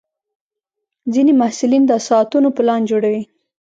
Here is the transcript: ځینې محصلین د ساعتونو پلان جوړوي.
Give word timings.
ځینې 1.13 1.33
محصلین 1.41 1.83
د 1.87 1.93
ساعتونو 2.07 2.47
پلان 2.57 2.81
جوړوي. 2.91 3.23